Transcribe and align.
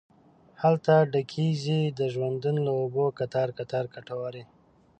هلته 0.61 0.93
ډکیږې 1.13 1.81
د 1.99 2.01
ژوندون 2.13 2.55
له 2.67 2.71
اوبو 2.79 3.05
کتار، 3.19 3.49
کتار 3.57 3.85
کټوري 3.93 4.43